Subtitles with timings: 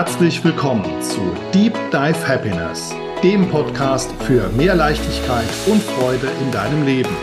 [0.00, 1.20] herzlich willkommen zu
[1.52, 7.14] Deep Dive Happiness, dem Podcast für mehr Leichtigkeit und Freude in deinem Leben.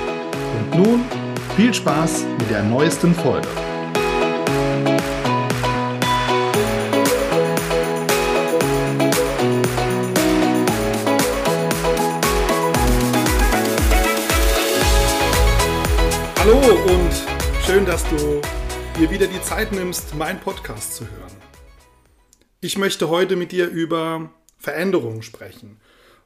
[0.60, 1.06] Und nun
[1.56, 3.48] viel Spaß mit der neuesten Folge.
[16.38, 16.60] Hallo
[16.94, 18.40] und schön, dass du
[19.00, 21.57] dir wieder die Zeit nimmst, meinen Podcast zu hören.
[22.60, 25.80] Ich möchte heute mit dir über Veränderungen sprechen.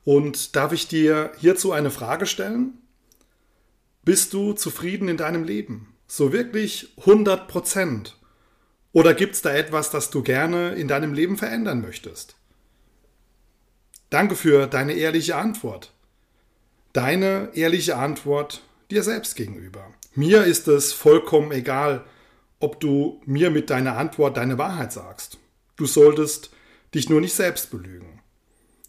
[0.06, 2.78] Und darf ich dir hierzu eine Frage stellen?
[4.04, 5.94] Bist du zufrieden in deinem Leben?
[6.08, 8.18] So wirklich 100 Prozent?
[8.94, 12.36] Oder gibt es da etwas, das du gerne in deinem Leben verändern möchtest?
[14.10, 15.92] Danke für deine ehrliche Antwort.
[16.94, 19.86] Deine ehrliche Antwort dir selbst gegenüber.
[20.16, 22.06] Mir ist es vollkommen egal,
[22.60, 25.41] ob du mir mit deiner Antwort deine Wahrheit sagst.
[25.82, 26.52] Du solltest
[26.94, 28.22] dich nur nicht selbst belügen.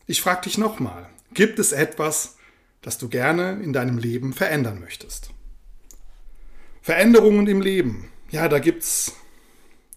[0.07, 2.37] Ich frage dich nochmal, gibt es etwas,
[2.83, 5.31] das du gerne in deinem Leben verändern möchtest?
[6.83, 8.11] Veränderungen im Leben.
[8.31, 9.15] Ja, da gibt es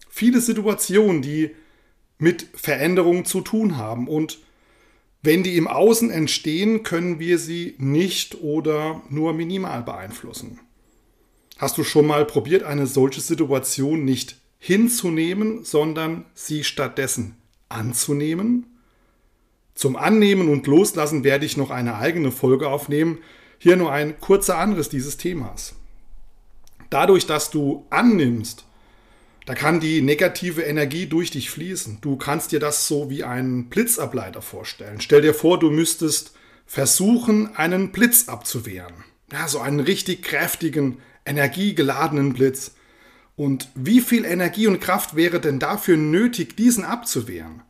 [0.07, 1.53] viele Situationen, die
[2.17, 4.07] mit Veränderungen zu tun haben.
[4.07, 4.39] Und
[5.21, 10.61] wenn die im Außen entstehen, können wir sie nicht oder nur minimal beeinflussen.
[11.57, 17.37] Hast du schon mal probiert, eine solche Situation nicht hinzunehmen, sondern sie stattdessen
[17.69, 18.65] anzunehmen?
[19.75, 23.19] Zum Annehmen und Loslassen werde ich noch eine eigene Folge aufnehmen.
[23.59, 25.75] Hier nur ein kurzer Anriss dieses Themas.
[26.89, 28.65] Dadurch, dass du annimmst,
[29.45, 31.99] da kann die negative Energie durch dich fließen.
[32.01, 34.99] Du kannst dir das so wie einen Blitzableiter vorstellen.
[34.99, 36.33] Stell dir vor, du müsstest
[36.65, 39.03] versuchen, einen Blitz abzuwehren.
[39.31, 42.74] Ja, so einen richtig kräftigen, energiegeladenen Blitz.
[43.35, 47.63] Und wie viel Energie und Kraft wäre denn dafür nötig, diesen abzuwehren?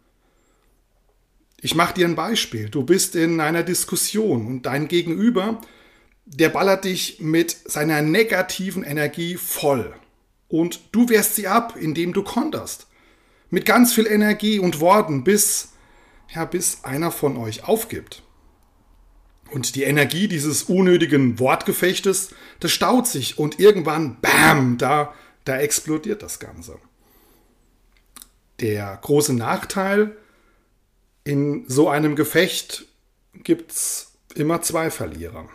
[1.62, 2.70] Ich mache dir ein Beispiel.
[2.70, 5.62] Du bist in einer Diskussion und dein Gegenüber,
[6.26, 9.96] der ballert dich mit seiner negativen Energie voll.
[10.48, 12.88] Und du wehrst sie ab, indem du konterst.
[13.50, 15.74] Mit ganz viel Energie und Worten, bis,
[16.34, 18.22] ja, bis einer von euch aufgibt.
[19.52, 25.14] Und die Energie dieses unnötigen Wortgefechtes, das staut sich und irgendwann, bam, da,
[25.46, 26.78] da explodiert das Ganze.
[28.60, 30.16] Der große Nachteil,
[31.24, 32.86] in so einem Gefecht
[33.34, 35.50] gibt es immer zwei Verlierer.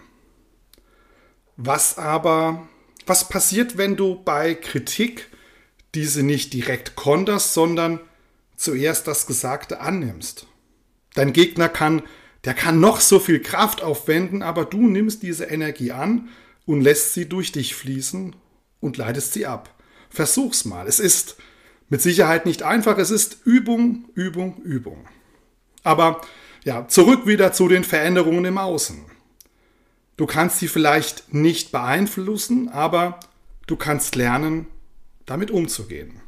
[1.56, 2.68] Was aber,
[3.06, 5.28] was passiert, wenn du bei Kritik
[5.94, 8.00] diese nicht direkt konterst, sondern
[8.56, 10.46] zuerst das Gesagte annimmst?
[11.14, 12.02] Dein Gegner kann
[12.44, 16.30] der kann noch so viel Kraft aufwenden, aber du nimmst diese Energie an
[16.64, 18.34] und lässt sie durch dich fließen
[18.80, 19.74] und leitest sie ab.
[20.10, 20.86] Versuch's mal.
[20.86, 21.36] Es ist
[21.88, 22.98] mit Sicherheit nicht einfach.
[22.98, 25.08] Es ist Übung, Übung, Übung.
[25.82, 26.20] Aber
[26.64, 29.06] ja, zurück wieder zu den Veränderungen im Außen.
[30.16, 33.20] Du kannst sie vielleicht nicht beeinflussen, aber
[33.66, 34.66] du kannst lernen,
[35.24, 36.20] damit umzugehen.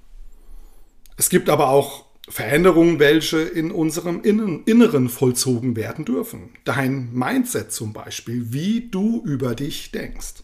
[1.19, 6.50] Es gibt aber auch Veränderungen, welche in unserem Inneren vollzogen werden dürfen.
[6.65, 10.42] Dein Mindset zum Beispiel, wie du über dich denkst.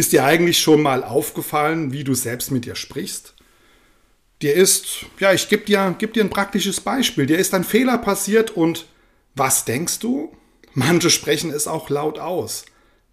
[0.00, 3.34] Ist dir eigentlich schon mal aufgefallen, wie du selbst mit dir sprichst?
[4.40, 7.26] Dir ist, ja, ich gebe dir, geb dir ein praktisches Beispiel.
[7.26, 8.86] Dir ist ein Fehler passiert und
[9.34, 10.34] was denkst du?
[10.72, 12.64] Manche sprechen es auch laut aus.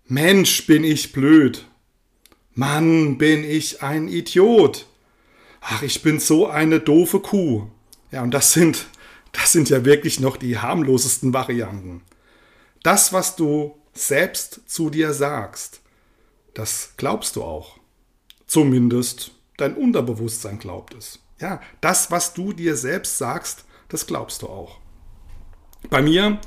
[0.05, 1.65] Mensch, bin ich blöd.
[2.53, 4.87] Mann, bin ich ein Idiot
[5.67, 7.67] ach, ich bin so eine doofe Kuh.
[8.11, 8.87] Ja, und das sind,
[9.33, 12.01] das sind ja wirklich noch die harmlosesten Varianten.
[12.83, 15.81] Das, was du selbst zu dir sagst,
[16.57, 17.77] das glaubst du auch.
[18.47, 21.19] Zumindest dein Unterbewusstsein glaubt es.
[21.39, 24.79] Ja, das, was du dir selbst sagst, das glaubst du auch.
[25.91, 26.39] Bei mir,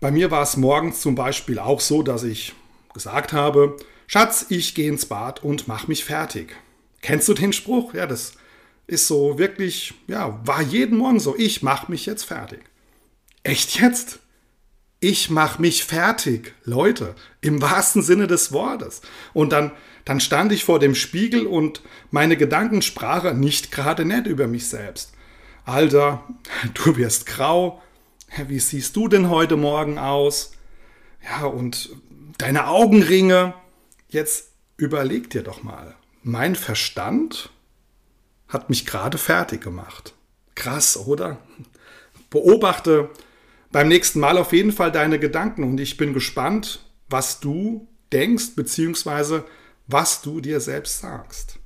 [0.00, 2.54] bei mir war es morgens zum Beispiel auch so, dass ich
[2.94, 3.76] gesagt habe,
[4.06, 6.56] Schatz, ich gehe ins Bad und mach mich fertig.
[7.02, 7.92] Kennst du den Spruch?
[7.92, 8.32] Ja, das
[8.86, 11.36] ist so wirklich, ja, war jeden Morgen so.
[11.36, 12.60] Ich mache mich jetzt fertig.
[13.42, 14.20] Echt jetzt?
[15.04, 19.02] Ich mache mich fertig, Leute, im wahrsten Sinne des Wortes.
[19.32, 19.72] Und dann,
[20.04, 21.82] dann stand ich vor dem Spiegel und
[22.12, 25.12] meine Gedanken sprachen nicht gerade nett über mich selbst.
[25.64, 26.22] Alter,
[26.74, 27.82] du wirst grau.
[28.46, 30.52] Wie siehst du denn heute Morgen aus?
[31.24, 31.90] Ja, und
[32.38, 33.54] deine Augenringe.
[34.08, 37.50] Jetzt überleg dir doch mal, mein Verstand
[38.46, 40.14] hat mich gerade fertig gemacht.
[40.54, 41.38] Krass, oder?
[42.30, 43.10] Beobachte
[43.72, 48.54] beim nächsten Mal auf jeden Fall deine Gedanken und ich bin gespannt, was du denkst,
[48.54, 49.44] beziehungsweise
[49.86, 51.58] was du dir selbst sagst.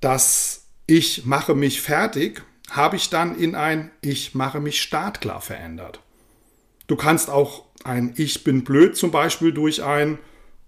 [0.00, 6.00] Das Ich mache mich fertig, habe ich dann in ein Ich mache mich startklar verändert.
[6.86, 10.18] Du kannst auch ein Ich bin blöd zum Beispiel durch ein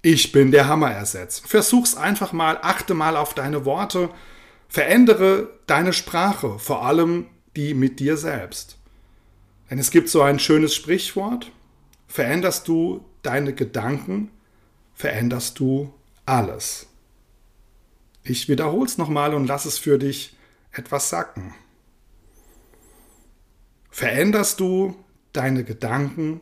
[0.03, 1.47] Ich bin der Hammer ersetzen.
[1.47, 4.09] Versuch's einfach mal, achte mal auf deine Worte,
[4.69, 7.27] verändere deine Sprache, vor allem
[7.57, 8.79] die mit dir selbst.
[9.71, 11.51] Denn es gibt so ein schönes Sprichwort,
[12.07, 14.31] veränderst du deine Gedanken,
[14.95, 15.93] veränderst du
[16.25, 16.87] alles.
[18.23, 20.37] Ich wiederhole es nochmal und lass es für dich
[20.73, 21.55] etwas sacken.
[23.91, 24.95] Veränderst du
[25.33, 26.41] deine Gedanken,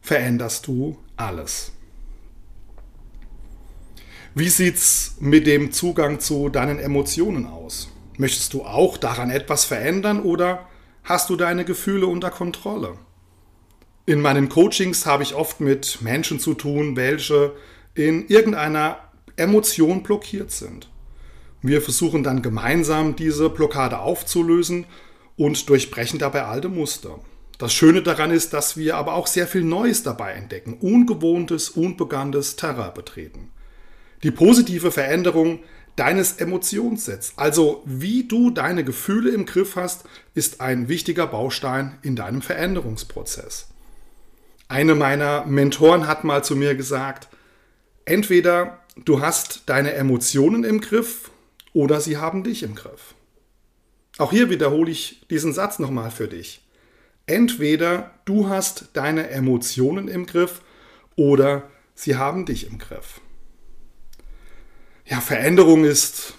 [0.00, 1.72] veränderst du alles.
[4.34, 7.90] Wie sieht's mit dem Zugang zu deinen Emotionen aus?
[8.16, 10.69] Möchtest du auch daran etwas verändern oder
[11.04, 12.96] hast du deine Gefühle unter Kontrolle?
[14.06, 17.52] In meinen Coachings habe ich oft mit Menschen zu tun, welche
[17.94, 18.98] in irgendeiner
[19.36, 20.88] Emotion blockiert sind.
[21.62, 24.86] Wir versuchen dann gemeinsam diese Blockade aufzulösen
[25.36, 27.18] und durchbrechen dabei alte Muster.
[27.58, 32.56] Das Schöne daran ist, dass wir aber auch sehr viel Neues dabei entdecken, ungewohntes, unbekanntes
[32.56, 33.52] Terrain betreten.
[34.22, 35.60] Die positive Veränderung
[36.00, 40.04] deines Emotionssets, also wie du deine Gefühle im Griff hast,
[40.34, 43.68] ist ein wichtiger Baustein in deinem Veränderungsprozess.
[44.66, 47.28] Eine meiner Mentoren hat mal zu mir gesagt,
[48.06, 51.30] entweder du hast deine Emotionen im Griff
[51.74, 53.14] oder sie haben dich im Griff.
[54.16, 56.66] Auch hier wiederhole ich diesen Satz nochmal für dich.
[57.26, 60.62] Entweder du hast deine Emotionen im Griff
[61.14, 63.20] oder sie haben dich im Griff.
[65.10, 66.34] Ja, Veränderung ist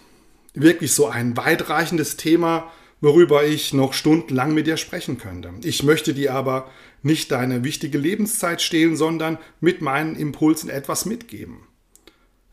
[0.54, 2.72] wirklich so ein weitreichendes Thema,
[3.02, 5.52] worüber ich noch stundenlang mit dir sprechen könnte.
[5.64, 6.72] Ich möchte dir aber
[7.04, 11.68] nicht deine wichtige Lebenszeit stehlen, sondern mit meinen Impulsen etwas mitgeben.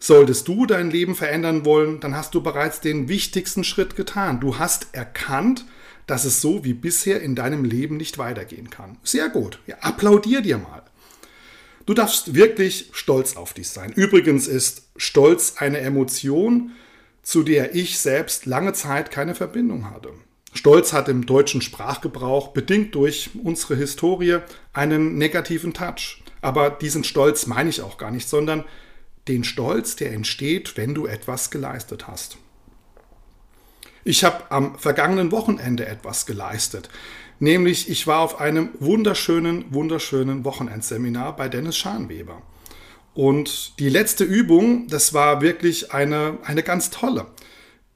[0.01, 4.41] Solltest du dein Leben verändern wollen, dann hast du bereits den wichtigsten Schritt getan.
[4.41, 5.67] Du hast erkannt,
[6.09, 8.99] dass es so wie bisher in deinem Leben nicht weitergehen kann.
[9.05, 9.61] Sehr gut.
[9.69, 10.83] Ja, applaudier dir mal.
[11.89, 13.93] Du darfst wirklich stolz auf dich sein.
[13.93, 16.73] Übrigens ist Stolz eine Emotion,
[17.23, 20.13] zu der ich selbst lange Zeit keine Verbindung hatte.
[20.53, 24.41] Stolz hat im deutschen Sprachgebrauch, bedingt durch unsere Historie,
[24.75, 26.23] einen negativen Touch.
[26.43, 28.67] Aber diesen Stolz meine ich auch gar nicht, sondern
[29.27, 32.37] den Stolz, der entsteht, wenn du etwas geleistet hast.
[34.05, 36.91] Ich habe am vergangenen Wochenende etwas geleistet.
[37.41, 42.43] Nämlich, ich war auf einem wunderschönen, wunderschönen Wochenendseminar bei Dennis Scharnweber.
[43.15, 47.27] Und die letzte Übung, das war wirklich eine, eine ganz tolle.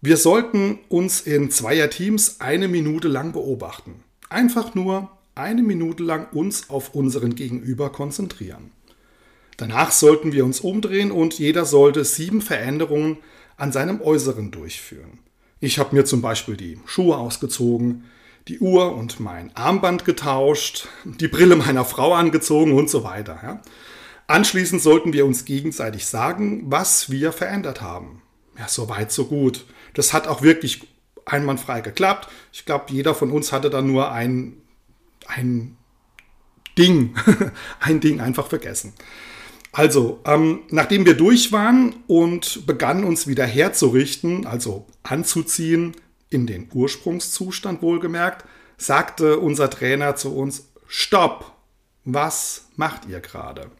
[0.00, 4.03] Wir sollten uns in Zweierteams eine Minute lang beobachten.
[4.29, 8.71] Einfach nur eine Minute lang uns auf unseren Gegenüber konzentrieren.
[9.56, 13.19] Danach sollten wir uns umdrehen und jeder sollte sieben Veränderungen
[13.56, 15.19] an seinem Äußeren durchführen.
[15.61, 18.05] Ich habe mir zum Beispiel die Schuhe ausgezogen,
[18.49, 23.39] die Uhr und mein Armband getauscht, die Brille meiner Frau angezogen und so weiter.
[23.43, 23.62] Ja.
[24.27, 28.23] Anschließend sollten wir uns gegenseitig sagen, was wir verändert haben.
[28.59, 29.67] Ja, so weit, so gut.
[29.94, 30.89] Das hat auch wirklich
[31.25, 32.29] einwandfrei geklappt.
[32.53, 34.55] Ich glaube, jeder von uns hatte da nur ein,
[35.27, 35.77] ein
[36.77, 37.15] Ding,
[37.81, 38.94] ein Ding einfach vergessen.
[39.72, 45.94] Also, ähm, nachdem wir durch waren und begannen uns wieder herzurichten, also anzuziehen,
[46.32, 48.44] in den Ursprungszustand wohlgemerkt,
[48.77, 51.53] sagte unser Trainer zu uns, Stopp,
[52.05, 53.70] was macht ihr gerade?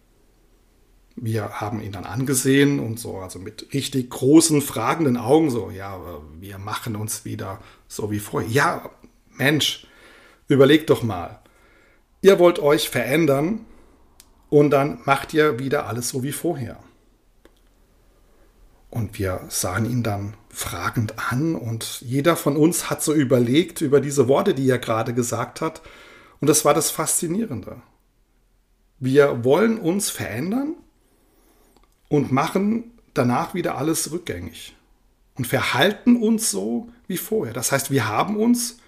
[1.15, 6.01] Wir haben ihn dann angesehen und so, also mit richtig großen, fragenden Augen, so, ja,
[6.41, 8.51] wir machen uns wieder so wie vorher.
[8.51, 8.91] Ja,
[9.31, 9.87] Mensch,
[10.49, 11.41] überlegt doch mal.
[12.23, 13.67] Ihr wollt euch verändern,
[14.53, 16.79] und dann macht ihr wieder alles so wie vorher.
[18.91, 24.01] Und wir sahen ihn dann fragend an und jeder von uns hat so überlegt über
[24.01, 25.83] diese Worte, die er gerade gesagt hat.
[26.41, 27.81] Und das war das Faszinierende.
[28.99, 30.75] Wir wollen uns verändern
[32.09, 34.77] und machen danach wieder alles rückgängig
[35.35, 37.55] und verhalten uns so wie vorher.
[37.55, 38.79] Das heißt, wir haben uns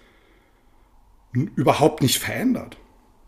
[1.33, 2.77] überhaupt nicht verändert.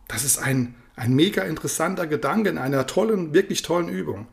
[0.07, 4.27] Das ist ein ein mega interessanter Gedanke in einer tollen, wirklich tollen Übung.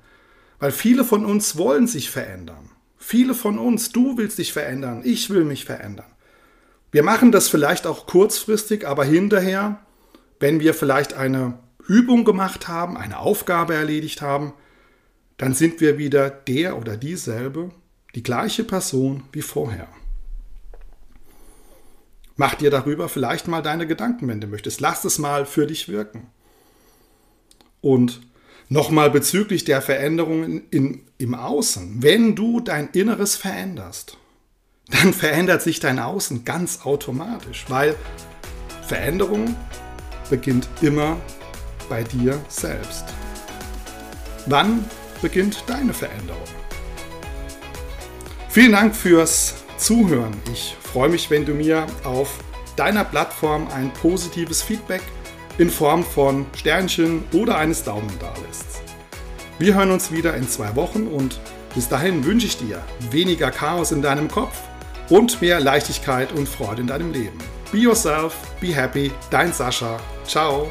[0.59, 2.71] Weil viele von uns wollen sich verändern.
[3.07, 6.11] Viele von uns, du willst dich verändern, ich will mich verändern.
[6.91, 9.79] Wir machen das vielleicht auch kurzfristig, aber hinterher,
[10.41, 14.55] wenn wir vielleicht eine Übung gemacht haben, eine Aufgabe erledigt haben,
[15.37, 17.73] dann sind wir wieder der oder dieselbe,
[18.15, 19.87] die gleiche Person wie vorher.
[22.37, 24.81] Mach dir darüber vielleicht mal deine Gedanken, wenn du möchtest.
[24.81, 26.29] Lass es mal für dich wirken.
[27.83, 28.23] Und
[28.69, 32.03] nochmal bezüglich der Veränderungen in, im Außen.
[32.03, 34.19] Wenn du dein Inneres veränderst,
[34.89, 37.95] dann verändert sich dein Außen ganz automatisch, weil
[38.87, 39.57] Veränderung
[40.29, 41.17] beginnt immer
[41.89, 43.05] bei dir selbst.
[44.47, 44.85] Wann
[45.23, 46.43] beginnt deine Veränderung?
[48.51, 50.35] Vielen Dank fürs Zuhören.
[50.53, 52.39] Ich freue mich, wenn du mir auf
[52.77, 55.03] deiner Plattform ein positives Feedback
[55.59, 58.83] in Form von Sternchen oder eines Daumen da lässt.
[59.59, 61.39] Wir hören uns wieder in zwei Wochen und
[61.75, 64.57] bis dahin wünsche ich dir weniger Chaos in deinem Kopf
[65.11, 67.39] und mehr Leichtigkeit und Freude in deinem Leben.
[67.71, 69.99] Be yourself, be happy, dein Sascha.
[70.27, 70.71] Ciao.